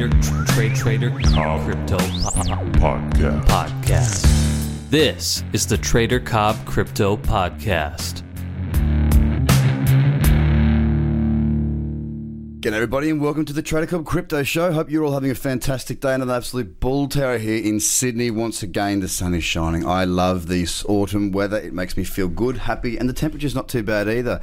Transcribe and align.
Trader, 0.00 0.22
tr- 0.22 0.44
trade, 0.54 0.74
trader, 0.74 1.10
crypto 1.10 1.98
po- 1.98 2.56
Podcast. 2.80 3.44
podcast. 3.44 4.88
This 4.88 5.44
is 5.52 5.66
the 5.66 5.76
Trader 5.76 6.18
Cobb 6.18 6.56
Crypto 6.64 7.18
Podcast. 7.18 8.22
G'day 12.60 12.72
everybody 12.72 13.10
and 13.10 13.20
welcome 13.20 13.44
to 13.44 13.52
the 13.52 13.60
Trader 13.60 13.86
Cobb 13.86 14.06
Crypto 14.06 14.42
Show. 14.42 14.72
Hope 14.72 14.90
you're 14.90 15.04
all 15.04 15.12
having 15.12 15.30
a 15.30 15.34
fantastic 15.34 16.00
day 16.00 16.14
and 16.14 16.22
an 16.22 16.30
absolute 16.30 16.80
bull 16.80 17.06
terror 17.06 17.36
here 17.36 17.62
in 17.62 17.78
Sydney. 17.78 18.30
Once 18.30 18.62
again, 18.62 19.00
the 19.00 19.08
sun 19.08 19.34
is 19.34 19.44
shining. 19.44 19.86
I 19.86 20.04
love 20.04 20.46
this 20.46 20.82
autumn 20.86 21.30
weather. 21.30 21.58
It 21.58 21.74
makes 21.74 21.98
me 21.98 22.04
feel 22.04 22.28
good, 22.28 22.56
happy, 22.56 22.96
and 22.96 23.06
the 23.06 23.12
temperature's 23.12 23.54
not 23.54 23.68
too 23.68 23.82
bad 23.82 24.08
either. 24.08 24.40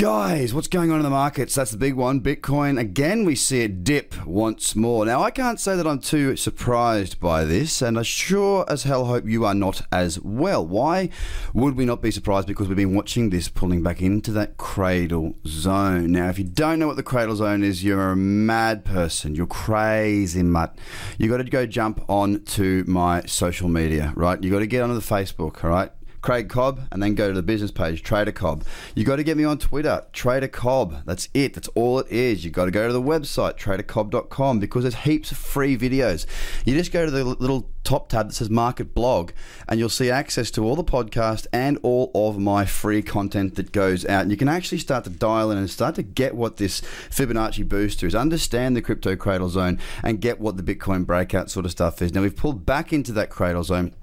Guys, 0.00 0.54
what's 0.54 0.66
going 0.66 0.90
on 0.90 0.96
in 0.96 1.02
the 1.02 1.10
markets? 1.10 1.54
That's 1.54 1.72
the 1.72 1.76
big 1.76 1.92
one. 1.92 2.22
Bitcoin, 2.22 2.80
again, 2.80 3.26
we 3.26 3.34
see 3.34 3.60
it 3.60 3.84
dip 3.84 4.14
once 4.24 4.74
more. 4.74 5.04
Now, 5.04 5.22
I 5.22 5.30
can't 5.30 5.60
say 5.60 5.76
that 5.76 5.86
I'm 5.86 5.98
too 5.98 6.36
surprised 6.36 7.20
by 7.20 7.44
this, 7.44 7.82
and 7.82 7.98
I 7.98 8.02
sure 8.02 8.64
as 8.66 8.84
hell 8.84 9.04
hope 9.04 9.26
you 9.26 9.44
are 9.44 9.52
not 9.52 9.82
as 9.92 10.18
well. 10.18 10.66
Why 10.66 11.10
would 11.52 11.76
we 11.76 11.84
not 11.84 12.00
be 12.00 12.10
surprised? 12.10 12.46
Because 12.46 12.66
we've 12.66 12.78
been 12.78 12.94
watching 12.94 13.28
this 13.28 13.50
pulling 13.50 13.82
back 13.82 14.00
into 14.00 14.32
that 14.32 14.56
cradle 14.56 15.34
zone. 15.46 16.12
Now, 16.12 16.30
if 16.30 16.38
you 16.38 16.44
don't 16.44 16.78
know 16.78 16.86
what 16.86 16.96
the 16.96 17.02
cradle 17.02 17.36
zone 17.36 17.62
is, 17.62 17.84
you're 17.84 18.12
a 18.12 18.16
mad 18.16 18.86
person. 18.86 19.34
You're 19.34 19.46
crazy 19.46 20.42
mutt. 20.42 20.78
You 21.18 21.28
got 21.28 21.36
to 21.36 21.44
go 21.44 21.66
jump 21.66 22.02
on 22.08 22.42
to 22.44 22.84
my 22.86 23.26
social 23.26 23.68
media, 23.68 24.14
right? 24.16 24.42
You 24.42 24.50
got 24.50 24.60
to 24.60 24.66
get 24.66 24.80
onto 24.80 24.94
the 24.94 25.02
Facebook, 25.02 25.62
all 25.62 25.68
right? 25.68 25.92
Craig 26.22 26.48
Cobb, 26.48 26.80
and 26.92 27.02
then 27.02 27.14
go 27.14 27.28
to 27.28 27.34
the 27.34 27.42
business 27.42 27.70
page, 27.70 28.02
Trader 28.02 28.32
Cobb. 28.32 28.64
You 28.94 29.04
got 29.04 29.16
to 29.16 29.24
get 29.24 29.36
me 29.36 29.44
on 29.44 29.58
Twitter, 29.58 30.04
Trader 30.12 30.48
Cobb. 30.48 31.04
That's 31.06 31.28
it. 31.34 31.54
That's 31.54 31.68
all 31.68 31.98
it 31.98 32.08
is. 32.10 32.44
You 32.44 32.50
got 32.50 32.66
to 32.66 32.70
go 32.70 32.86
to 32.86 32.92
the 32.92 33.02
website, 33.02 33.56
tradercobb.com, 33.56 34.60
because 34.60 34.82
there's 34.82 34.96
heaps 34.96 35.32
of 35.32 35.38
free 35.38 35.78
videos. 35.78 36.26
You 36.64 36.74
just 36.74 36.92
go 36.92 37.04
to 37.04 37.10
the 37.10 37.24
little 37.24 37.70
top 37.84 38.08
tab 38.08 38.28
that 38.28 38.34
says 38.34 38.50
Market 38.50 38.94
Blog, 38.94 39.32
and 39.68 39.80
you'll 39.80 39.88
see 39.88 40.10
access 40.10 40.50
to 40.52 40.64
all 40.64 40.76
the 40.76 40.84
podcast 40.84 41.46
and 41.52 41.78
all 41.82 42.10
of 42.14 42.38
my 42.38 42.64
free 42.64 43.02
content 43.02 43.54
that 43.56 43.72
goes 43.72 44.04
out. 44.04 44.22
And 44.22 44.30
you 44.30 44.36
can 44.36 44.48
actually 44.48 44.78
start 44.78 45.04
to 45.04 45.10
dial 45.10 45.50
in 45.50 45.58
and 45.58 45.70
start 45.70 45.94
to 45.94 46.02
get 46.02 46.34
what 46.34 46.58
this 46.58 46.80
Fibonacci 47.10 47.66
booster 47.68 48.06
is, 48.06 48.14
understand 48.14 48.76
the 48.76 48.82
crypto 48.82 49.16
cradle 49.16 49.48
zone, 49.48 49.78
and 50.02 50.20
get 50.20 50.40
what 50.40 50.56
the 50.56 50.62
Bitcoin 50.62 51.06
breakout 51.06 51.50
sort 51.50 51.64
of 51.64 51.72
stuff 51.72 52.02
is. 52.02 52.14
Now, 52.14 52.22
we've 52.22 52.36
pulled 52.36 52.66
back 52.66 52.92
into 52.92 53.12
that 53.12 53.30
cradle 53.30 53.64
zone. 53.64 53.94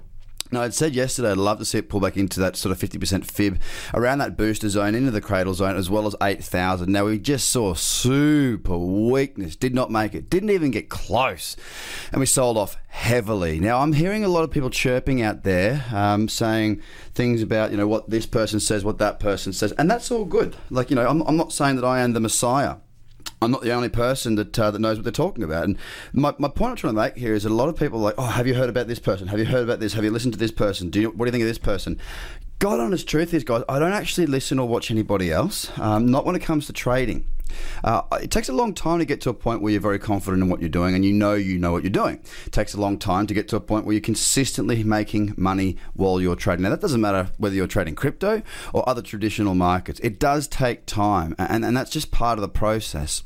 Now, 0.50 0.62
I'd 0.62 0.74
said 0.74 0.94
yesterday 0.94 1.30
I'd 1.30 1.36
love 1.36 1.58
to 1.58 1.64
see 1.64 1.78
it 1.78 1.88
pull 1.88 2.00
back 2.00 2.16
into 2.16 2.40
that 2.40 2.56
sort 2.56 2.72
of 2.72 2.90
50% 2.90 3.24
fib 3.30 3.60
around 3.92 4.18
that 4.18 4.36
booster 4.36 4.68
zone, 4.68 4.94
into 4.94 5.10
the 5.10 5.20
cradle 5.20 5.54
zone, 5.54 5.76
as 5.76 5.90
well 5.90 6.06
as 6.06 6.16
8,000. 6.22 6.90
Now, 6.90 7.04
we 7.06 7.18
just 7.18 7.50
saw 7.50 7.74
super 7.74 8.76
weakness, 8.76 9.56
did 9.56 9.74
not 9.74 9.90
make 9.90 10.14
it, 10.14 10.30
didn't 10.30 10.50
even 10.50 10.70
get 10.70 10.88
close, 10.88 11.56
and 12.12 12.20
we 12.20 12.26
sold 12.26 12.56
off 12.56 12.76
heavily. 12.88 13.60
Now, 13.60 13.80
I'm 13.80 13.92
hearing 13.92 14.24
a 14.24 14.28
lot 14.28 14.44
of 14.44 14.50
people 14.50 14.70
chirping 14.70 15.22
out 15.22 15.44
there 15.44 15.84
um, 15.92 16.28
saying 16.28 16.82
things 17.14 17.42
about, 17.42 17.70
you 17.70 17.76
know, 17.76 17.88
what 17.88 18.10
this 18.10 18.26
person 18.26 18.60
says, 18.60 18.84
what 18.84 18.98
that 18.98 19.20
person 19.20 19.52
says, 19.52 19.72
and 19.72 19.90
that's 19.90 20.10
all 20.10 20.24
good. 20.24 20.56
Like, 20.70 20.90
you 20.90 20.96
know, 20.96 21.06
I'm, 21.06 21.22
I'm 21.22 21.36
not 21.36 21.52
saying 21.52 21.76
that 21.76 21.84
I 21.84 22.00
am 22.00 22.12
the 22.12 22.20
Messiah. 22.20 22.76
I'm 23.40 23.50
not 23.50 23.62
the 23.62 23.72
only 23.72 23.88
person 23.88 24.34
that 24.34 24.58
uh, 24.58 24.70
that 24.70 24.78
knows 24.78 24.96
what 24.96 25.04
they're 25.04 25.12
talking 25.12 25.44
about. 25.44 25.64
And 25.64 25.78
my, 26.12 26.34
my 26.38 26.48
point 26.48 26.70
I'm 26.70 26.76
trying 26.76 26.94
to 26.94 27.00
make 27.00 27.16
here 27.16 27.34
is 27.34 27.44
that 27.44 27.52
a 27.52 27.54
lot 27.54 27.68
of 27.68 27.76
people 27.76 28.00
are 28.00 28.02
like, 28.02 28.14
oh, 28.18 28.26
have 28.26 28.46
you 28.46 28.54
heard 28.54 28.68
about 28.68 28.88
this 28.88 28.98
person? 28.98 29.28
Have 29.28 29.38
you 29.38 29.44
heard 29.44 29.62
about 29.62 29.80
this? 29.80 29.92
Have 29.92 30.04
you 30.04 30.10
listened 30.10 30.34
to 30.34 30.38
this 30.38 30.50
person? 30.50 30.90
Do 30.90 31.00
you, 31.00 31.10
what 31.10 31.24
do 31.24 31.28
you 31.28 31.32
think 31.32 31.42
of 31.42 31.48
this 31.48 31.58
person? 31.58 32.00
God 32.58 32.80
honest 32.80 33.08
truth 33.08 33.32
is, 33.32 33.44
guys, 33.44 33.62
I 33.68 33.78
don't 33.78 33.92
actually 33.92 34.26
listen 34.26 34.58
or 34.58 34.66
watch 34.66 34.90
anybody 34.90 35.30
else. 35.30 35.70
Um, 35.78 36.06
not 36.10 36.26
when 36.26 36.34
it 36.34 36.42
comes 36.42 36.66
to 36.66 36.72
trading. 36.72 37.24
Uh, 37.84 38.02
it 38.22 38.30
takes 38.30 38.48
a 38.48 38.52
long 38.52 38.74
time 38.74 38.98
to 38.98 39.04
get 39.04 39.20
to 39.22 39.30
a 39.30 39.34
point 39.34 39.62
where 39.62 39.72
you're 39.72 39.80
very 39.80 39.98
confident 39.98 40.42
in 40.42 40.48
what 40.48 40.60
you're 40.60 40.68
doing 40.68 40.94
and 40.94 41.04
you 41.04 41.12
know 41.12 41.34
you 41.34 41.58
know 41.58 41.72
what 41.72 41.82
you're 41.82 41.90
doing. 41.90 42.20
It 42.46 42.52
takes 42.52 42.74
a 42.74 42.80
long 42.80 42.98
time 42.98 43.26
to 43.26 43.34
get 43.34 43.48
to 43.48 43.56
a 43.56 43.60
point 43.60 43.84
where 43.84 43.94
you're 43.94 44.00
consistently 44.00 44.82
making 44.84 45.34
money 45.36 45.76
while 45.94 46.20
you're 46.20 46.36
trading. 46.36 46.64
Now, 46.64 46.70
that 46.70 46.80
doesn't 46.80 47.00
matter 47.00 47.30
whether 47.38 47.54
you're 47.54 47.66
trading 47.66 47.94
crypto 47.94 48.42
or 48.72 48.88
other 48.88 49.02
traditional 49.02 49.54
markets. 49.54 50.00
It 50.00 50.18
does 50.18 50.48
take 50.48 50.86
time, 50.86 51.34
and, 51.38 51.64
and 51.64 51.76
that's 51.76 51.90
just 51.90 52.10
part 52.10 52.38
of 52.38 52.42
the 52.42 52.48
process. 52.48 53.22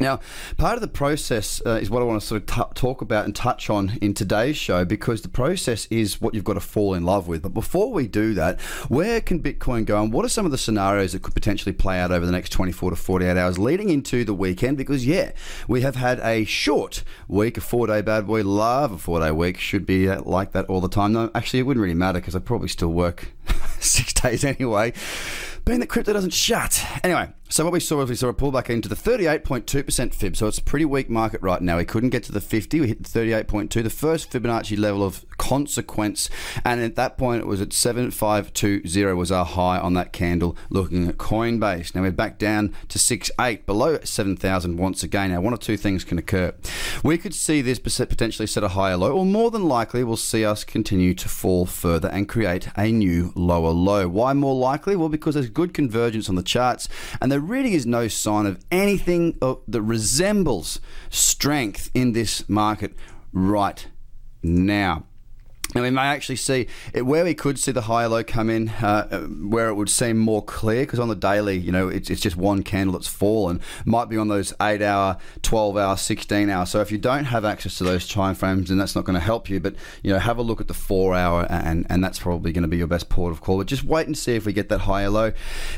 Now, 0.00 0.20
part 0.56 0.74
of 0.74 0.80
the 0.80 0.88
process 0.88 1.60
uh, 1.66 1.70
is 1.70 1.90
what 1.90 2.02
I 2.02 2.04
want 2.04 2.20
to 2.20 2.26
sort 2.26 2.42
of 2.42 2.46
t- 2.46 2.74
talk 2.74 3.02
about 3.02 3.24
and 3.24 3.34
touch 3.34 3.68
on 3.68 3.98
in 4.00 4.14
today's 4.14 4.56
show 4.56 4.84
because 4.84 5.22
the 5.22 5.28
process 5.28 5.86
is 5.86 6.20
what 6.20 6.34
you've 6.34 6.44
got 6.44 6.54
to 6.54 6.60
fall 6.60 6.94
in 6.94 7.04
love 7.04 7.26
with. 7.26 7.42
But 7.42 7.54
before 7.54 7.92
we 7.92 8.06
do 8.06 8.34
that, 8.34 8.60
where 8.88 9.20
can 9.20 9.42
Bitcoin 9.42 9.84
go 9.84 10.02
and 10.02 10.12
what 10.12 10.24
are 10.24 10.28
some 10.28 10.44
of 10.44 10.52
the 10.52 10.58
scenarios 10.58 11.12
that 11.12 11.22
could 11.22 11.34
potentially 11.34 11.72
play 11.72 11.98
out 11.98 12.12
over 12.12 12.24
the 12.24 12.32
next 12.32 12.50
24 12.50 12.90
to 12.90 12.96
48 12.96 13.36
hours 13.36 13.58
leading 13.58 13.88
into 13.88 14.24
the 14.24 14.34
weekend? 14.34 14.76
Because, 14.76 15.06
yeah, 15.06 15.32
we 15.66 15.80
have 15.80 15.96
had 15.96 16.20
a 16.20 16.44
short 16.44 17.02
week, 17.26 17.56
a 17.56 17.60
four 17.60 17.86
day 17.86 18.00
bad 18.00 18.26
boy. 18.26 18.44
Love 18.44 18.92
a 18.92 18.98
four 18.98 19.20
day 19.20 19.32
week. 19.32 19.58
Should 19.58 19.84
be 19.84 20.08
uh, 20.08 20.22
like 20.22 20.52
that 20.52 20.66
all 20.66 20.80
the 20.80 20.88
time. 20.88 21.12
No, 21.12 21.30
actually, 21.34 21.60
it 21.60 21.64
wouldn't 21.64 21.82
really 21.82 21.94
matter 21.94 22.20
because 22.20 22.36
I 22.36 22.38
probably 22.38 22.68
still 22.68 22.92
work 22.92 23.32
six 23.80 24.12
days 24.12 24.44
anyway 24.44 24.92
being 25.68 25.80
that 25.80 25.86
crypto 25.88 26.14
doesn't 26.14 26.32
shut. 26.32 26.82
Anyway, 27.04 27.28
so 27.48 27.64
what 27.64 27.72
we 27.72 27.80
saw 27.80 27.96
was 27.96 28.10
we 28.10 28.16
saw 28.16 28.28
a 28.28 28.34
pullback 28.34 28.68
into 28.70 28.88
the 28.88 28.94
38.2% 28.94 30.14
fib. 30.14 30.36
So 30.36 30.46
it's 30.46 30.58
a 30.58 30.62
pretty 30.62 30.84
weak 30.84 31.08
market 31.08 31.40
right 31.42 31.60
now. 31.62 31.78
We 31.78 31.84
couldn't 31.84 32.10
get 32.10 32.22
to 32.24 32.32
the 32.32 32.40
50. 32.40 32.80
We 32.80 32.88
hit 32.88 33.02
the 33.02 33.20
38.2, 33.20 33.82
the 33.82 33.90
first 33.90 34.30
Fibonacci 34.30 34.78
level 34.78 35.02
of 35.02 35.24
consequence. 35.38 36.28
And 36.64 36.82
at 36.82 36.96
that 36.96 37.16
point, 37.16 37.40
it 37.40 37.46
was 37.46 37.60
at 37.60 37.72
7520 37.72 39.12
was 39.14 39.32
our 39.32 39.44
high 39.44 39.78
on 39.78 39.94
that 39.94 40.12
candle 40.12 40.56
looking 40.68 41.08
at 41.08 41.16
Coinbase. 41.16 41.94
Now 41.94 42.02
we're 42.02 42.10
back 42.10 42.38
down 42.38 42.74
to 42.88 42.98
6.8, 42.98 43.64
below 43.66 43.98
7,000 44.02 44.76
once 44.76 45.02
again. 45.02 45.30
Now, 45.30 45.40
one 45.40 45.54
or 45.54 45.58
two 45.58 45.76
things 45.76 46.04
can 46.04 46.18
occur. 46.18 46.52
We 47.02 47.18
could 47.18 47.34
see 47.34 47.62
this 47.62 47.78
potentially 47.78 48.46
set 48.46 48.62
a 48.62 48.68
higher 48.68 48.96
low, 48.96 49.12
or 49.12 49.24
more 49.24 49.50
than 49.50 49.64
likely, 49.64 50.04
we'll 50.04 50.16
see 50.16 50.44
us 50.44 50.64
continue 50.64 51.14
to 51.14 51.28
fall 51.28 51.66
further 51.66 52.08
and 52.08 52.28
create 52.28 52.68
a 52.76 52.92
new 52.92 53.32
lower 53.34 53.70
low. 53.70 54.08
Why 54.08 54.32
more 54.32 54.54
likely? 54.54 54.96
Well, 54.96 55.08
because 55.08 55.34
there's 55.34 55.50
good 55.50 55.72
convergence 55.72 56.28
on 56.28 56.34
the 56.34 56.42
charts, 56.42 56.88
and 57.20 57.32
really 57.40 57.74
is 57.74 57.86
no 57.86 58.08
sign 58.08 58.46
of 58.46 58.58
anything 58.70 59.38
that 59.40 59.82
resembles 59.82 60.80
strength 61.10 61.90
in 61.94 62.12
this 62.12 62.48
market 62.48 62.94
right 63.32 63.86
now. 64.42 65.04
Now 65.74 65.82
we 65.82 65.90
may 65.90 66.02
actually 66.02 66.36
see 66.36 66.66
it 66.94 67.02
where 67.02 67.24
we 67.24 67.34
could 67.34 67.58
see 67.58 67.72
the 67.72 67.82
higher 67.82 68.08
low 68.08 68.24
come 68.24 68.48
in, 68.48 68.70
uh, 68.70 69.26
where 69.26 69.68
it 69.68 69.74
would 69.74 69.90
seem 69.90 70.16
more 70.16 70.42
clear 70.42 70.82
because 70.82 70.98
on 70.98 71.08
the 71.08 71.14
daily, 71.14 71.58
you 71.58 71.70
know, 71.70 71.88
it's, 71.88 72.08
it's 72.08 72.22
just 72.22 72.36
one 72.36 72.62
candle 72.62 72.94
that's 72.94 73.06
fallen. 73.08 73.60
Might 73.84 74.08
be 74.08 74.16
on 74.16 74.28
those 74.28 74.54
eight 74.62 74.80
hour, 74.80 75.18
twelve 75.42 75.76
hour, 75.76 75.96
sixteen 75.98 76.48
hour. 76.48 76.64
So 76.64 76.80
if 76.80 76.90
you 76.90 76.96
don't 76.96 77.26
have 77.26 77.44
access 77.44 77.76
to 77.78 77.84
those 77.84 78.08
time 78.08 78.34
frames, 78.34 78.70
then 78.70 78.78
that's 78.78 78.94
not 78.94 79.04
going 79.04 79.14
to 79.14 79.20
help 79.20 79.50
you. 79.50 79.60
But 79.60 79.74
you 80.02 80.12
know, 80.12 80.18
have 80.18 80.38
a 80.38 80.42
look 80.42 80.60
at 80.60 80.68
the 80.68 80.74
four 80.74 81.14
hour, 81.14 81.46
and 81.50 81.86
and 81.90 82.02
that's 82.02 82.18
probably 82.18 82.52
going 82.52 82.62
to 82.62 82.68
be 82.68 82.78
your 82.78 82.86
best 82.86 83.10
port 83.10 83.32
of 83.32 83.42
call. 83.42 83.58
But 83.58 83.66
just 83.66 83.84
wait 83.84 84.06
and 84.06 84.16
see 84.16 84.36
if 84.36 84.46
we 84.46 84.54
get 84.54 84.70
that 84.70 84.80
higher 84.80 85.10
low. 85.10 85.32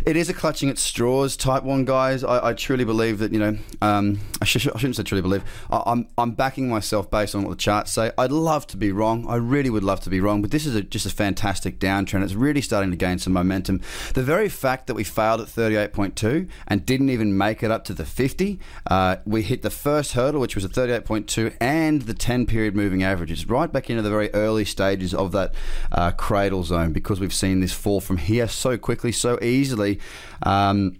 It 0.06 0.16
is 0.16 0.28
a 0.28 0.34
clutching 0.34 0.70
at 0.70 0.78
straws 0.78 1.36
type 1.36 1.64
one, 1.64 1.84
guys. 1.84 2.22
I, 2.22 2.50
I 2.50 2.52
truly 2.52 2.84
believe 2.84 3.18
that 3.18 3.32
you 3.32 3.40
know, 3.40 3.58
um, 3.82 4.20
I, 4.40 4.44
sh- 4.44 4.68
I, 4.68 4.78
shouldn't 4.78 4.96
say 4.96 5.02
truly 5.02 5.22
believe. 5.22 5.42
I, 5.68 5.82
I'm 5.86 6.06
I'm 6.16 6.30
backing 6.30 6.68
myself 6.68 7.10
based 7.10 7.34
on 7.34 7.42
what 7.42 7.50
the 7.50 7.56
charts 7.56 7.90
say. 7.90 8.12
I'd 8.16 8.30
love 8.30 8.68
to 8.68 8.76
be 8.76 8.92
wrong. 8.92 9.26
I 9.28 9.34
really 9.36 9.70
would 9.70 9.79
love 9.82 10.00
to 10.00 10.10
be 10.10 10.20
wrong, 10.20 10.42
but 10.42 10.50
this 10.50 10.66
is 10.66 10.74
a, 10.74 10.82
just 10.82 11.06
a 11.06 11.10
fantastic 11.10 11.78
downtrend. 11.78 12.22
It's 12.22 12.34
really 12.34 12.60
starting 12.60 12.90
to 12.90 12.96
gain 12.96 13.18
some 13.18 13.32
momentum. 13.32 13.80
The 14.14 14.22
very 14.22 14.48
fact 14.48 14.86
that 14.86 14.94
we 14.94 15.04
failed 15.04 15.40
at 15.40 15.48
38.2 15.48 16.48
and 16.66 16.86
didn't 16.86 17.10
even 17.10 17.36
make 17.36 17.62
it 17.62 17.70
up 17.70 17.84
to 17.84 17.94
the 17.94 18.04
50, 18.04 18.58
uh, 18.86 19.16
we 19.24 19.42
hit 19.42 19.62
the 19.62 19.70
first 19.70 20.12
hurdle, 20.12 20.40
which 20.40 20.54
was 20.54 20.64
at 20.64 20.72
38.2, 20.72 21.56
and 21.60 22.02
the 22.02 22.14
10 22.14 22.46
period 22.46 22.74
moving 22.74 23.02
averages, 23.02 23.48
right 23.48 23.72
back 23.72 23.90
into 23.90 24.02
the 24.02 24.10
very 24.10 24.32
early 24.34 24.64
stages 24.64 25.14
of 25.14 25.32
that 25.32 25.54
uh, 25.92 26.10
cradle 26.12 26.64
zone 26.64 26.92
because 26.92 27.20
we've 27.20 27.34
seen 27.34 27.60
this 27.60 27.72
fall 27.72 28.00
from 28.00 28.16
here 28.16 28.48
so 28.48 28.76
quickly, 28.78 29.12
so 29.12 29.38
easily. 29.42 30.00
Um, 30.42 30.98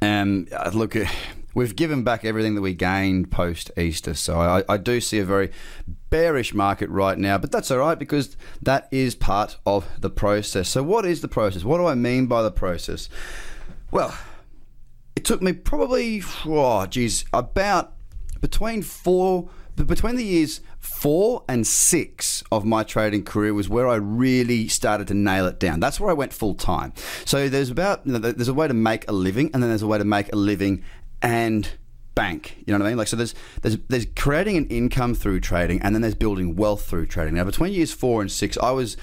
and 0.00 0.52
uh, 0.52 0.70
look, 0.72 0.96
we've 1.54 1.76
given 1.76 2.04
back 2.04 2.24
everything 2.24 2.54
that 2.54 2.60
we 2.60 2.74
gained 2.74 3.30
post 3.30 3.70
Easter. 3.76 4.14
So 4.14 4.38
I, 4.38 4.64
I, 4.68 4.76
do 4.76 5.00
see 5.00 5.18
a 5.18 5.24
very 5.24 5.50
bearish 6.10 6.54
market 6.54 6.88
right 6.90 7.18
now, 7.18 7.38
but 7.38 7.52
that's 7.52 7.70
all 7.70 7.78
right 7.78 7.98
because 7.98 8.36
that 8.62 8.88
is 8.90 9.14
part 9.14 9.58
of 9.66 9.86
the 10.00 10.10
process. 10.10 10.68
So, 10.68 10.82
what 10.82 11.04
is 11.04 11.20
the 11.20 11.28
process? 11.28 11.64
What 11.64 11.78
do 11.78 11.86
I 11.86 11.94
mean 11.94 12.26
by 12.26 12.42
the 12.42 12.50
process? 12.50 13.08
Well, 13.90 14.16
it 15.16 15.24
took 15.24 15.42
me 15.42 15.52
probably, 15.52 16.22
oh, 16.46 16.86
geez, 16.86 17.24
about 17.32 17.94
between 18.40 18.82
four. 18.82 19.50
Between 19.76 20.16
the 20.16 20.24
years 20.24 20.60
four 20.78 21.44
and 21.48 21.66
six 21.66 22.42
of 22.52 22.64
my 22.66 22.82
trading 22.82 23.24
career 23.24 23.54
was 23.54 23.68
where 23.68 23.88
I 23.88 23.94
really 23.94 24.68
started 24.68 25.08
to 25.08 25.14
nail 25.14 25.46
it 25.46 25.58
down. 25.58 25.80
That's 25.80 25.98
where 25.98 26.10
I 26.10 26.14
went 26.14 26.34
full 26.34 26.54
time. 26.54 26.92
So 27.24 27.48
there's 27.48 27.70
about 27.70 28.02
there's 28.04 28.48
a 28.48 28.54
way 28.54 28.68
to 28.68 28.74
make 28.74 29.08
a 29.08 29.12
living, 29.12 29.50
and 29.54 29.62
then 29.62 29.70
there's 29.70 29.82
a 29.82 29.86
way 29.86 29.96
to 29.96 30.04
make 30.04 30.30
a 30.32 30.36
living 30.36 30.82
and 31.22 31.68
bank. 32.14 32.56
You 32.66 32.72
know 32.72 32.80
what 32.80 32.86
I 32.86 32.90
mean? 32.90 32.98
Like 32.98 33.08
so 33.08 33.16
there's 33.16 33.34
there's 33.62 33.78
there's 33.88 34.06
creating 34.16 34.56
an 34.56 34.66
income 34.68 35.14
through 35.14 35.40
trading 35.40 35.80
and 35.82 35.94
then 35.94 36.02
there's 36.02 36.14
building 36.14 36.56
wealth 36.56 36.84
through 36.86 37.06
trading. 37.06 37.34
Now 37.34 37.44
between 37.44 37.72
years 37.72 37.92
4 37.92 38.22
and 38.22 38.30
6 38.30 38.58
I 38.58 38.70
was 38.70 38.96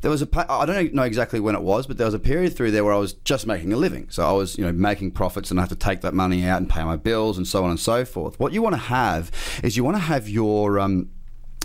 there 0.00 0.10
was 0.10 0.20
a 0.20 0.52
I 0.52 0.66
don't 0.66 0.94
know 0.94 1.04
exactly 1.04 1.38
when 1.38 1.54
it 1.54 1.62
was, 1.62 1.86
but 1.86 1.96
there 1.96 2.06
was 2.06 2.14
a 2.14 2.18
period 2.18 2.56
through 2.56 2.72
there 2.72 2.84
where 2.84 2.92
I 2.92 2.98
was 2.98 3.12
just 3.12 3.46
making 3.46 3.72
a 3.72 3.76
living. 3.76 4.08
So 4.10 4.28
I 4.28 4.32
was, 4.32 4.58
you 4.58 4.64
know, 4.64 4.72
making 4.72 5.12
profits 5.12 5.50
and 5.50 5.60
I 5.60 5.62
have 5.62 5.68
to 5.68 5.76
take 5.76 6.00
that 6.00 6.12
money 6.12 6.44
out 6.44 6.58
and 6.58 6.68
pay 6.68 6.82
my 6.82 6.96
bills 6.96 7.38
and 7.38 7.46
so 7.46 7.62
on 7.64 7.70
and 7.70 7.78
so 7.78 8.04
forth. 8.04 8.38
What 8.40 8.52
you 8.52 8.62
want 8.62 8.74
to 8.74 8.80
have 8.80 9.30
is 9.62 9.76
you 9.76 9.84
want 9.84 9.96
to 9.96 10.02
have 10.02 10.28
your 10.28 10.80
um, 10.80 11.10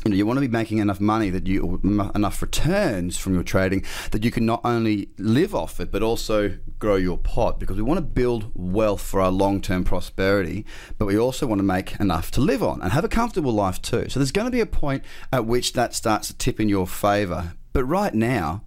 you 0.03 0.11
know, 0.11 0.17
you 0.17 0.25
want 0.25 0.37
to 0.37 0.41
be 0.41 0.47
making 0.47 0.77
enough 0.77 0.99
money 0.99 1.29
that 1.29 1.47
you 1.47 1.81
enough 2.15 2.41
returns 2.41 3.17
from 3.17 3.33
your 3.33 3.43
trading 3.43 3.83
that 4.11 4.23
you 4.23 4.31
can 4.31 4.45
not 4.45 4.61
only 4.63 5.09
live 5.17 5.53
off 5.53 5.79
it 5.79 5.91
but 5.91 6.03
also 6.03 6.57
grow 6.79 6.95
your 6.95 7.17
pot. 7.17 7.59
Because 7.59 7.77
we 7.77 7.83
want 7.83 7.97
to 7.97 8.03
build 8.03 8.51
wealth 8.53 9.01
for 9.01 9.21
our 9.21 9.31
long-term 9.31 9.83
prosperity 9.83 10.65
but 10.97 11.05
we 11.05 11.17
also 11.17 11.47
want 11.47 11.59
to 11.59 11.63
make 11.63 11.99
enough 11.99 12.31
to 12.31 12.41
live 12.41 12.63
on 12.63 12.81
and 12.81 12.91
have 12.91 13.03
a 13.03 13.09
comfortable 13.09 13.51
life 13.51 13.81
too. 13.81 14.09
So 14.09 14.19
there's 14.19 14.31
going 14.31 14.47
to 14.47 14.51
be 14.51 14.61
a 14.61 14.65
point 14.65 15.03
at 15.31 15.45
which 15.45 15.73
that 15.73 15.93
starts 15.93 16.27
to 16.27 16.33
tip 16.35 16.59
in 16.59 16.69
your 16.69 16.87
favor. 16.87 17.53
But 17.73 17.85
right 17.85 18.13
now 18.13 18.63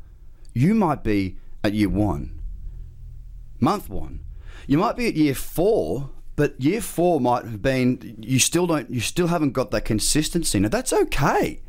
you 0.52 0.74
might 0.74 1.04
be 1.04 1.36
at 1.62 1.74
year 1.74 1.88
1 1.88 2.40
month 3.60 3.90
1 3.90 4.20
you 4.66 4.78
might 4.78 4.96
be 4.96 5.06
at 5.06 5.14
year 5.14 5.34
4 5.34 6.10
but 6.40 6.58
year 6.58 6.80
four 6.80 7.20
might 7.20 7.44
have 7.44 7.60
been 7.60 8.16
you 8.18 8.38
still 8.38 8.66
don't 8.66 8.88
you 8.88 9.00
still 9.00 9.26
haven't 9.26 9.50
got 9.50 9.70
that 9.72 9.84
consistency. 9.84 10.58
Now 10.58 10.70
that's 10.70 10.90
okay. 10.90 11.60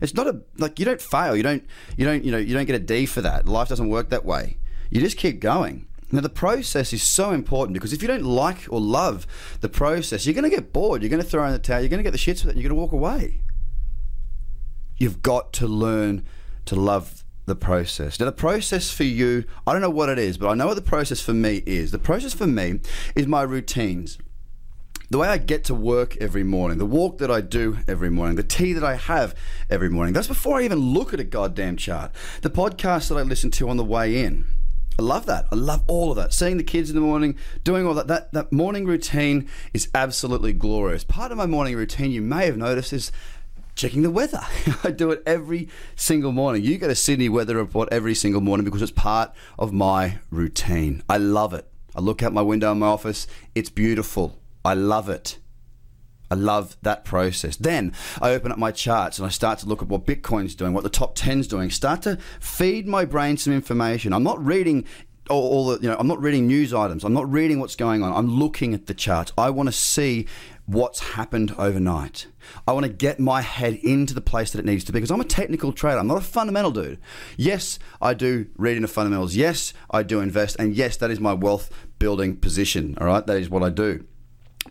It's 0.00 0.14
not 0.14 0.28
a 0.28 0.40
like 0.56 0.78
you 0.78 0.84
don't 0.84 1.00
fail. 1.00 1.34
You 1.34 1.42
don't 1.42 1.66
you 1.96 2.04
don't 2.04 2.22
you 2.22 2.30
know 2.30 2.38
you 2.38 2.54
don't 2.54 2.64
get 2.64 2.76
a 2.76 2.78
D 2.78 3.06
for 3.06 3.22
that. 3.22 3.48
Life 3.48 3.70
doesn't 3.70 3.88
work 3.88 4.10
that 4.10 4.24
way. 4.24 4.58
You 4.88 5.00
just 5.00 5.16
keep 5.16 5.40
going. 5.40 5.88
Now 6.12 6.20
the 6.20 6.28
process 6.28 6.92
is 6.92 7.02
so 7.02 7.32
important 7.32 7.74
because 7.74 7.92
if 7.92 8.02
you 8.02 8.06
don't 8.06 8.22
like 8.22 8.68
or 8.70 8.80
love 8.80 9.26
the 9.62 9.68
process, 9.68 10.26
you're 10.26 10.34
going 10.34 10.48
to 10.48 10.56
get 10.56 10.72
bored. 10.72 11.02
You're 11.02 11.10
going 11.10 11.20
to 11.20 11.28
throw 11.28 11.44
in 11.46 11.50
the 11.50 11.58
towel. 11.58 11.80
You're 11.80 11.88
going 11.88 11.98
to 11.98 12.08
get 12.08 12.12
the 12.12 12.16
shits 12.16 12.44
with 12.44 12.54
it. 12.54 12.56
You're 12.56 12.68
going 12.70 12.78
to 12.78 12.80
walk 12.80 12.92
away. 12.92 13.40
You've 14.96 15.22
got 15.22 15.52
to 15.54 15.66
learn 15.66 16.24
to 16.66 16.76
love 16.76 17.23
the 17.46 17.54
process. 17.56 18.18
Now, 18.18 18.26
the 18.26 18.32
process 18.32 18.90
for 18.90 19.04
you, 19.04 19.44
I 19.66 19.72
don't 19.72 19.82
know 19.82 19.90
what 19.90 20.08
it 20.08 20.18
is, 20.18 20.38
but 20.38 20.48
I 20.48 20.54
know 20.54 20.66
what 20.66 20.74
the 20.74 20.82
process 20.82 21.20
for 21.20 21.34
me 21.34 21.62
is. 21.66 21.90
The 21.90 21.98
process 21.98 22.34
for 22.34 22.46
me 22.46 22.80
is 23.14 23.26
my 23.26 23.42
routines. 23.42 24.18
The 25.10 25.18
way 25.18 25.28
I 25.28 25.36
get 25.36 25.64
to 25.64 25.74
work 25.74 26.16
every 26.16 26.42
morning, 26.42 26.78
the 26.78 26.86
walk 26.86 27.18
that 27.18 27.30
I 27.30 27.40
do 27.42 27.78
every 27.86 28.10
morning, 28.10 28.36
the 28.36 28.42
tea 28.42 28.72
that 28.72 28.82
I 28.82 28.96
have 28.96 29.34
every 29.68 29.90
morning. 29.90 30.14
That's 30.14 30.28
before 30.28 30.58
I 30.58 30.64
even 30.64 30.78
look 30.78 31.12
at 31.12 31.20
a 31.20 31.24
goddamn 31.24 31.76
chart. 31.76 32.10
The 32.40 32.50
podcast 32.50 33.08
that 33.08 33.16
I 33.16 33.22
listen 33.22 33.50
to 33.52 33.68
on 33.68 33.76
the 33.76 33.84
way 33.84 34.24
in. 34.24 34.46
I 34.98 35.02
love 35.02 35.26
that. 35.26 35.46
I 35.52 35.56
love 35.56 35.82
all 35.88 36.10
of 36.10 36.16
that. 36.16 36.32
Seeing 36.32 36.56
the 36.56 36.64
kids 36.64 36.88
in 36.88 36.94
the 36.94 37.02
morning, 37.02 37.36
doing 37.64 37.86
all 37.86 37.94
that. 37.94 38.06
That 38.06 38.32
that 38.32 38.52
morning 38.52 38.86
routine 38.86 39.48
is 39.72 39.88
absolutely 39.92 40.52
glorious. 40.52 41.04
Part 41.04 41.32
of 41.32 41.36
my 41.36 41.46
morning 41.46 41.76
routine, 41.76 42.12
you 42.12 42.22
may 42.22 42.46
have 42.46 42.56
noticed, 42.56 42.92
is 42.92 43.10
checking 43.74 44.02
the 44.02 44.10
weather. 44.10 44.40
I 44.84 44.90
do 44.90 45.10
it 45.10 45.22
every 45.26 45.68
single 45.96 46.32
morning. 46.32 46.62
You 46.62 46.78
get 46.78 46.90
a 46.90 46.94
Sydney 46.94 47.28
weather 47.28 47.56
report 47.56 47.88
every 47.92 48.14
single 48.14 48.40
morning 48.40 48.64
because 48.64 48.82
it's 48.82 48.92
part 48.92 49.32
of 49.58 49.72
my 49.72 50.18
routine. 50.30 51.02
I 51.08 51.18
love 51.18 51.54
it. 51.54 51.68
I 51.94 52.00
look 52.00 52.22
out 52.22 52.32
my 52.32 52.42
window 52.42 52.72
in 52.72 52.80
my 52.80 52.88
office, 52.88 53.26
it's 53.54 53.70
beautiful. 53.70 54.40
I 54.64 54.74
love 54.74 55.08
it. 55.08 55.38
I 56.30 56.34
love 56.34 56.76
that 56.82 57.04
process. 57.04 57.56
Then 57.56 57.92
I 58.20 58.30
open 58.30 58.50
up 58.50 58.58
my 58.58 58.72
charts 58.72 59.18
and 59.18 59.26
I 59.26 59.28
start 59.28 59.60
to 59.60 59.66
look 59.66 59.82
at 59.82 59.88
what 59.88 60.06
Bitcoin's 60.06 60.54
doing, 60.54 60.72
what 60.72 60.82
the 60.82 60.88
top 60.88 61.16
10's 61.16 61.46
doing, 61.46 61.70
start 61.70 62.02
to 62.02 62.18
feed 62.40 62.88
my 62.88 63.04
brain 63.04 63.36
some 63.36 63.52
information. 63.52 64.12
I'm 64.12 64.24
not 64.24 64.44
reading 64.44 64.84
all, 65.30 65.66
the, 65.66 65.80
you 65.80 65.88
know, 65.88 65.96
I'm 65.98 66.06
not 66.06 66.20
reading 66.20 66.46
news 66.46 66.74
items. 66.74 67.04
I'm 67.04 67.12
not 67.12 67.30
reading 67.30 67.60
what's 67.60 67.76
going 67.76 68.02
on. 68.02 68.12
I'm 68.12 68.28
looking 68.28 68.74
at 68.74 68.86
the 68.86 68.94
charts. 68.94 69.32
I 69.38 69.50
want 69.50 69.68
to 69.68 69.72
see 69.72 70.26
what's 70.66 71.00
happened 71.00 71.54
overnight. 71.58 72.26
I 72.66 72.72
want 72.72 72.84
to 72.84 72.92
get 72.92 73.20
my 73.20 73.42
head 73.42 73.74
into 73.74 74.14
the 74.14 74.20
place 74.20 74.50
that 74.52 74.58
it 74.58 74.64
needs 74.64 74.84
to 74.84 74.92
be 74.92 74.98
because 74.98 75.10
I'm 75.10 75.20
a 75.20 75.24
technical 75.24 75.72
trader. 75.72 75.98
I'm 75.98 76.06
not 76.06 76.18
a 76.18 76.22
fundamental 76.22 76.70
dude. 76.70 76.98
Yes, 77.36 77.78
I 78.00 78.14
do 78.14 78.46
read 78.56 78.76
into 78.76 78.88
fundamentals. 78.88 79.36
Yes, 79.36 79.72
I 79.90 80.02
do 80.02 80.20
invest. 80.20 80.56
And 80.58 80.74
yes, 80.74 80.96
that 80.98 81.10
is 81.10 81.20
my 81.20 81.32
wealth 81.32 81.70
building 81.98 82.36
position. 82.36 82.96
All 83.00 83.06
right, 83.06 83.26
that 83.26 83.38
is 83.38 83.50
what 83.50 83.62
I 83.62 83.70
do. 83.70 84.04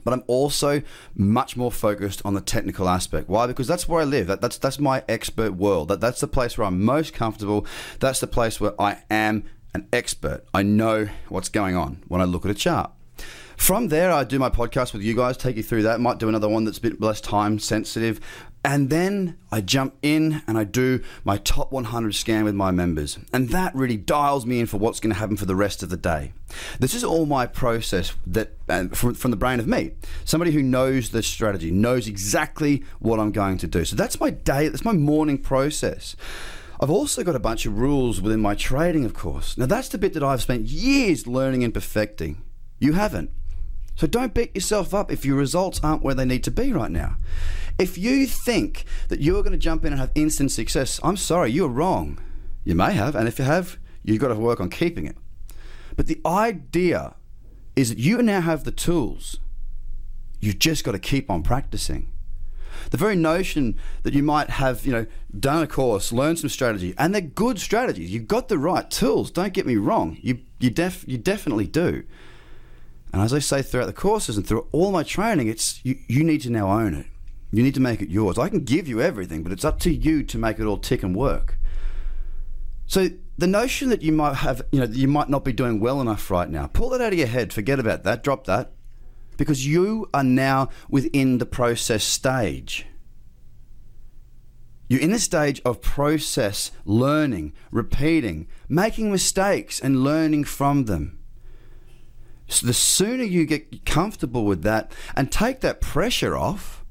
But 0.03 0.13
I'm 0.13 0.23
also 0.27 0.81
much 1.15 1.55
more 1.55 1.71
focused 1.71 2.21
on 2.25 2.33
the 2.33 2.41
technical 2.41 2.89
aspect. 2.89 3.29
Why? 3.29 3.45
Because 3.45 3.67
that's 3.67 3.87
where 3.87 4.01
I 4.01 4.05
live. 4.05 4.27
That, 4.27 4.41
that's 4.41 4.57
that's 4.57 4.79
my 4.79 5.03
expert 5.07 5.53
world. 5.53 5.87
That 5.89 6.01
that's 6.01 6.19
the 6.19 6.27
place 6.27 6.57
where 6.57 6.65
I'm 6.65 6.83
most 6.83 7.13
comfortable. 7.13 7.65
That's 7.99 8.19
the 8.19 8.27
place 8.27 8.59
where 8.59 8.79
I 8.81 9.03
am 9.11 9.45
an 9.73 9.87
expert. 9.93 10.45
I 10.53 10.63
know 10.63 11.09
what's 11.29 11.49
going 11.49 11.75
on 11.75 12.03
when 12.07 12.21
I 12.21 12.25
look 12.25 12.43
at 12.43 12.51
a 12.51 12.55
chart. 12.55 12.91
From 13.63 13.87
there, 13.87 14.11
I 14.11 14.25
do 14.25 14.39
my 14.39 14.49
podcast 14.49 14.91
with 14.91 15.03
you 15.03 15.15
guys, 15.15 15.37
take 15.37 15.55
you 15.55 15.63
through 15.63 15.83
that. 15.83 16.01
Might 16.01 16.17
do 16.17 16.27
another 16.27 16.49
one 16.49 16.65
that's 16.65 16.79
a 16.79 16.81
bit 16.81 16.99
less 16.99 17.21
time 17.21 17.59
sensitive. 17.59 18.19
And 18.65 18.89
then 18.89 19.37
I 19.53 19.61
jump 19.61 19.95
in 20.01 20.43
and 20.47 20.57
I 20.57 20.65
do 20.65 21.01
my 21.23 21.37
top 21.37 21.71
100 21.71 22.13
scan 22.13 22.43
with 22.43 22.55
my 22.55 22.71
members. 22.71 23.17
And 23.31 23.47
that 23.51 23.73
really 23.73 23.95
dials 23.95 24.45
me 24.45 24.59
in 24.59 24.65
for 24.65 24.79
what's 24.79 24.99
going 24.99 25.13
to 25.13 25.19
happen 25.19 25.37
for 25.37 25.45
the 25.45 25.55
rest 25.55 25.81
of 25.81 25.89
the 25.89 25.95
day. 25.95 26.33
This 26.81 26.93
is 26.93 27.05
all 27.05 27.25
my 27.25 27.45
process 27.45 28.11
that 28.27 28.51
from, 28.97 29.13
from 29.13 29.31
the 29.31 29.37
brain 29.37 29.61
of 29.61 29.67
me. 29.67 29.93
Somebody 30.25 30.51
who 30.51 30.61
knows 30.61 31.11
the 31.11 31.23
strategy, 31.23 31.71
knows 31.71 32.05
exactly 32.05 32.83
what 32.99 33.17
I'm 33.17 33.31
going 33.31 33.59
to 33.59 33.67
do. 33.67 33.85
So 33.85 33.95
that's 33.95 34.19
my 34.19 34.29
day, 34.29 34.67
that's 34.67 34.83
my 34.83 34.91
morning 34.91 35.37
process. 35.37 36.17
I've 36.81 36.91
also 36.91 37.23
got 37.23 37.37
a 37.37 37.39
bunch 37.39 37.65
of 37.65 37.79
rules 37.79 38.19
within 38.19 38.41
my 38.41 38.55
trading, 38.55 39.05
of 39.05 39.13
course. 39.13 39.57
Now, 39.57 39.67
that's 39.67 39.87
the 39.87 39.97
bit 39.97 40.11
that 40.15 40.23
I've 40.23 40.41
spent 40.41 40.67
years 40.67 41.27
learning 41.27 41.63
and 41.63 41.73
perfecting. 41.73 42.41
You 42.77 42.91
haven't. 42.91 43.31
So 43.95 44.07
don't 44.07 44.33
beat 44.33 44.55
yourself 44.55 44.93
up 44.93 45.11
if 45.11 45.25
your 45.25 45.37
results 45.37 45.79
aren't 45.83 46.03
where 46.03 46.15
they 46.15 46.25
need 46.25 46.43
to 46.45 46.51
be 46.51 46.73
right 46.73 46.91
now. 46.91 47.17
If 47.77 47.97
you 47.97 48.25
think 48.27 48.85
that 49.09 49.21
you're 49.21 49.43
going 49.43 49.53
to 49.53 49.57
jump 49.57 49.85
in 49.85 49.93
and 49.93 49.99
have 49.99 50.11
instant 50.15 50.51
success, 50.51 50.99
I'm 51.03 51.17
sorry, 51.17 51.51
you're 51.51 51.67
wrong. 51.67 52.19
You 52.63 52.75
may 52.75 52.93
have, 52.93 53.15
and 53.15 53.27
if 53.27 53.39
you 53.39 53.45
have, 53.45 53.77
you've 54.03 54.19
got 54.19 54.29
to 54.29 54.35
work 54.35 54.59
on 54.59 54.69
keeping 54.69 55.05
it. 55.05 55.17
But 55.95 56.07
the 56.07 56.21
idea 56.25 57.15
is 57.75 57.89
that 57.89 57.97
you 57.97 58.21
now 58.21 58.41
have 58.41 58.63
the 58.63 58.71
tools. 58.71 59.39
You've 60.39 60.59
just 60.59 60.83
got 60.83 60.91
to 60.91 60.99
keep 60.99 61.29
on 61.29 61.43
practicing. 61.43 62.09
The 62.89 62.97
very 62.97 63.15
notion 63.15 63.77
that 64.03 64.13
you 64.13 64.23
might 64.23 64.49
have, 64.49 64.85
you 64.85 64.91
know, 64.91 65.05
done 65.39 65.63
a 65.63 65.67
course, 65.67 66.11
learned 66.11 66.39
some 66.39 66.49
strategy, 66.49 66.93
and 66.97 67.13
they're 67.13 67.21
good 67.21 67.59
strategies. 67.59 68.11
You've 68.11 68.27
got 68.27 68.49
the 68.49 68.57
right 68.57 68.89
tools. 68.89 69.31
Don't 69.31 69.53
get 69.53 69.65
me 69.65 69.77
wrong. 69.77 70.17
You 70.21 70.39
you 70.59 70.69
def 70.69 71.05
you 71.07 71.17
definitely 71.17 71.67
do. 71.67 72.03
And 73.13 73.21
as 73.21 73.31
I 73.31 73.39
say 73.39 73.61
throughout 73.61 73.85
the 73.85 73.93
courses 73.93 74.37
and 74.37 74.45
through 74.45 74.67
all 74.71 74.91
my 74.91 75.03
training, 75.03 75.47
it's 75.47 75.79
you, 75.85 75.99
you 76.07 76.23
need 76.23 76.41
to 76.41 76.49
now 76.49 76.71
own 76.71 76.95
it. 76.95 77.05
You 77.51 77.61
need 77.61 77.75
to 77.75 77.79
make 77.79 78.01
it 78.01 78.09
yours. 78.09 78.39
I 78.39 78.49
can 78.49 78.63
give 78.63 78.87
you 78.87 78.99
everything, 78.99 79.43
but 79.43 79.51
it's 79.51 79.63
up 79.63 79.79
to 79.81 79.93
you 79.93 80.23
to 80.23 80.37
make 80.39 80.57
it 80.57 80.65
all 80.65 80.77
tick 80.77 81.03
and 81.03 81.15
work. 81.15 81.59
So 82.87 83.09
the 83.37 83.45
notion 83.45 83.89
that 83.89 84.01
you 84.01 84.11
might 84.11 84.37
have, 84.37 84.63
you 84.71 84.79
know, 84.79 84.87
you 84.87 85.07
might 85.07 85.29
not 85.29 85.45
be 85.45 85.53
doing 85.53 85.79
well 85.79 86.01
enough 86.01 86.31
right 86.31 86.49
now, 86.49 86.65
pull 86.65 86.89
that 86.89 87.01
out 87.01 87.13
of 87.13 87.19
your 87.19 87.27
head. 87.27 87.53
Forget 87.53 87.79
about 87.79 88.03
that. 88.03 88.23
Drop 88.23 88.45
that. 88.45 88.71
Because 89.37 89.65
you 89.65 90.09
are 90.11 90.23
now 90.23 90.69
within 90.89 91.37
the 91.37 91.45
process 91.45 92.03
stage. 92.03 92.87
You're 94.89 95.01
in 95.01 95.11
the 95.11 95.19
stage 95.19 95.61
of 95.63 95.81
process, 95.81 96.71
learning, 96.83 97.53
repeating, 97.71 98.47
making 98.67 99.11
mistakes, 99.11 99.79
and 99.79 100.03
learning 100.03 100.45
from 100.45 100.85
them. 100.85 101.19
So 102.53 102.67
the 102.67 102.73
sooner 102.73 103.23
you 103.23 103.45
get 103.45 103.85
comfortable 103.85 104.45
with 104.45 104.61
that 104.63 104.91
and 105.15 105.31
take 105.31 105.61
that 105.61 105.81
pressure 105.81 106.37
off, 106.37 106.85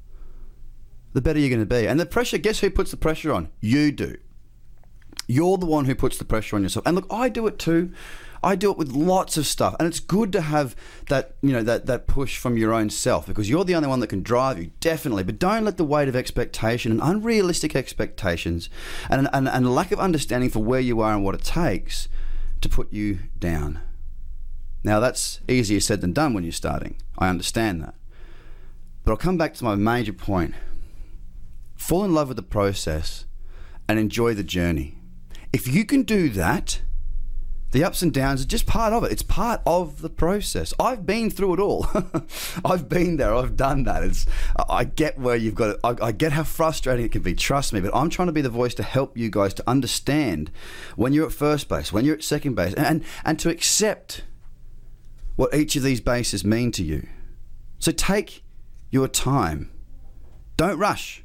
the 1.13 1.21
better 1.21 1.39
you're 1.39 1.49
going 1.49 1.61
to 1.61 1.65
be. 1.65 1.87
And 1.87 1.99
the 1.99 2.05
pressure, 2.05 2.37
guess 2.37 2.59
who 2.59 2.69
puts 2.69 2.91
the 2.91 2.97
pressure 2.97 3.31
on? 3.31 3.49
You 3.61 3.91
do. 3.91 4.17
You're 5.27 5.57
the 5.57 5.65
one 5.65 5.85
who 5.85 5.95
puts 5.95 6.17
the 6.17 6.25
pressure 6.25 6.57
on 6.57 6.63
yourself. 6.63 6.85
And 6.85 6.95
look, 6.95 7.07
I 7.09 7.29
do 7.29 7.47
it 7.47 7.59
too. 7.59 7.93
I 8.43 8.55
do 8.57 8.71
it 8.71 8.77
with 8.77 8.91
lots 8.91 9.37
of 9.37 9.47
stuff, 9.47 9.73
and 9.79 9.87
it's 9.87 10.01
good 10.01 10.33
to 10.33 10.41
have 10.41 10.75
that 11.07 11.35
you 11.41 11.53
know 11.53 11.63
that 11.63 11.85
that 11.85 12.07
push 12.07 12.37
from 12.37 12.57
your 12.57 12.73
own 12.73 12.89
self 12.89 13.25
because 13.25 13.49
you're 13.49 13.63
the 13.63 13.73
only 13.73 13.87
one 13.87 14.01
that 14.01 14.07
can 14.07 14.21
drive 14.21 14.59
you, 14.59 14.71
definitely. 14.81 15.23
But 15.23 15.39
don't 15.39 15.63
let 15.63 15.77
the 15.77 15.85
weight 15.85 16.09
of 16.09 16.15
expectation 16.17 16.91
and 16.91 16.99
unrealistic 17.01 17.73
expectations 17.73 18.69
and 19.09 19.29
and, 19.31 19.47
and 19.47 19.73
lack 19.73 19.93
of 19.93 19.99
understanding 19.99 20.49
for 20.49 20.59
where 20.59 20.81
you 20.81 20.99
are 20.99 21.13
and 21.13 21.23
what 21.23 21.35
it 21.35 21.43
takes 21.45 22.09
to 22.59 22.67
put 22.67 22.91
you 22.91 23.19
down. 23.39 23.79
Now, 24.83 24.99
that's 24.99 25.39
easier 25.47 25.79
said 25.79 26.01
than 26.01 26.13
done 26.13 26.33
when 26.33 26.43
you're 26.43 26.51
starting. 26.51 26.97
I 27.17 27.29
understand 27.29 27.81
that. 27.81 27.95
But 29.03 29.11
I'll 29.11 29.17
come 29.17 29.37
back 29.37 29.53
to 29.55 29.63
my 29.63 29.75
major 29.75 30.13
point 30.13 30.55
fall 31.75 32.05
in 32.05 32.13
love 32.13 32.29
with 32.29 32.37
the 32.37 32.43
process 32.43 33.25
and 33.89 33.99
enjoy 33.99 34.33
the 34.33 34.43
journey. 34.43 34.97
If 35.51 35.67
you 35.67 35.83
can 35.83 36.03
do 36.03 36.29
that, 36.29 36.81
the 37.71 37.83
ups 37.83 38.01
and 38.01 38.13
downs 38.13 38.41
are 38.41 38.47
just 38.47 38.65
part 38.65 38.93
of 38.93 39.03
it. 39.03 39.11
It's 39.11 39.23
part 39.23 39.61
of 39.65 40.01
the 40.01 40.09
process. 40.09 40.73
I've 40.79 41.05
been 41.05 41.29
through 41.29 41.55
it 41.55 41.59
all. 41.59 41.87
I've 42.65 42.87
been 42.87 43.17
there. 43.17 43.35
I've 43.35 43.57
done 43.57 43.83
that. 43.83 44.03
It's, 44.03 44.25
I 44.69 44.85
get 44.85 45.19
where 45.19 45.35
you've 45.35 45.55
got 45.55 45.71
it. 45.71 45.79
I, 45.83 45.95
I, 46.07 46.11
get 46.11 46.31
how 46.33 46.43
frustrating 46.43 47.05
it 47.05 47.11
can 47.11 47.23
be. 47.23 47.33
Trust 47.33 47.73
me. 47.73 47.81
But 47.81 47.93
I'm 47.95 48.09
trying 48.09 48.27
to 48.27 48.31
be 48.31 48.41
the 48.41 48.49
voice 48.49 48.75
to 48.75 48.83
help 48.83 49.17
you 49.17 49.29
guys 49.29 49.53
to 49.55 49.69
understand 49.69 50.51
when 50.95 51.13
you're 51.13 51.25
at 51.25 51.33
first 51.33 51.67
base, 51.67 51.91
when 51.91 52.05
you're 52.05 52.15
at 52.15 52.23
second 52.23 52.53
base, 52.53 52.75
and 52.75 53.03
and 53.25 53.39
to 53.39 53.49
accept 53.49 54.21
what 55.35 55.53
each 55.53 55.75
of 55.75 55.83
these 55.83 56.01
bases 56.01 56.43
mean 56.45 56.71
to 56.73 56.83
you. 56.83 57.07
So 57.79 57.91
take 57.91 58.43
your 58.91 59.07
time. 59.07 59.71
Don't 60.57 60.77
rush. 60.77 61.23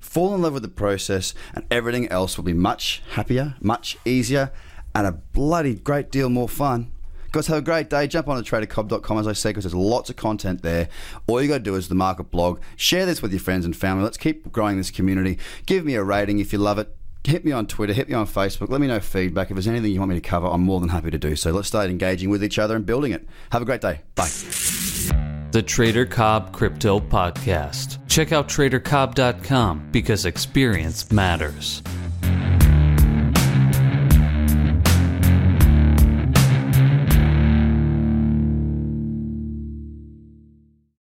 fall 0.00 0.34
in 0.34 0.42
love 0.42 0.52
with 0.52 0.62
the 0.62 0.68
process, 0.68 1.34
and 1.54 1.64
everything 1.70 2.08
else 2.08 2.36
will 2.36 2.44
be 2.44 2.52
much 2.52 3.02
happier, 3.12 3.56
much 3.60 3.96
easier, 4.04 4.52
and 4.94 5.06
a 5.06 5.12
bloody 5.12 5.74
great 5.74 6.10
deal 6.10 6.28
more 6.28 6.48
fun. 6.48 6.92
Guys, 7.32 7.48
have 7.48 7.58
a 7.58 7.62
great 7.62 7.90
day. 7.90 8.06
Jump 8.06 8.28
on 8.28 8.40
to 8.40 8.48
tradercobb.com, 8.48 9.18
as 9.18 9.26
I 9.26 9.32
say, 9.32 9.50
because 9.50 9.64
there's 9.64 9.74
lots 9.74 10.08
of 10.08 10.14
content 10.14 10.62
there. 10.62 10.88
All 11.26 11.42
you 11.42 11.48
got 11.48 11.58
to 11.58 11.64
do 11.64 11.74
is 11.74 11.88
the 11.88 11.96
market 11.96 12.30
blog. 12.30 12.60
Share 12.76 13.06
this 13.06 13.22
with 13.22 13.32
your 13.32 13.40
friends 13.40 13.64
and 13.64 13.74
family. 13.74 14.04
Let's 14.04 14.16
keep 14.16 14.52
growing 14.52 14.76
this 14.76 14.92
community. 14.92 15.38
Give 15.66 15.84
me 15.84 15.94
a 15.94 16.04
rating 16.04 16.38
if 16.38 16.52
you 16.52 16.60
love 16.60 16.78
it. 16.78 16.94
Hit 17.24 17.42
me 17.42 17.52
on 17.52 17.66
Twitter, 17.66 17.94
hit 17.94 18.08
me 18.08 18.14
on 18.14 18.26
Facebook. 18.26 18.68
Let 18.68 18.82
me 18.82 18.86
know 18.86 19.00
feedback. 19.00 19.50
If 19.50 19.54
there's 19.54 19.66
anything 19.66 19.92
you 19.92 19.98
want 19.98 20.10
me 20.10 20.16
to 20.16 20.20
cover, 20.20 20.46
I'm 20.46 20.60
more 20.60 20.78
than 20.78 20.90
happy 20.90 21.10
to 21.10 21.18
do 21.18 21.36
so. 21.36 21.52
Let's 21.52 21.68
start 21.68 21.88
engaging 21.88 22.28
with 22.28 22.44
each 22.44 22.58
other 22.58 22.76
and 22.76 22.84
building 22.84 23.12
it. 23.12 23.26
Have 23.50 23.62
a 23.62 23.64
great 23.64 23.80
day. 23.80 24.02
Bye. 24.14 24.28
The 25.50 25.62
Trader 25.64 26.04
Cobb 26.04 26.52
Crypto 26.52 27.00
Podcast. 27.00 27.98
Check 28.08 28.32
out 28.32 28.48
tradercobb.com 28.48 29.88
because 29.90 30.26
experience 30.26 31.10
matters. 31.10 31.82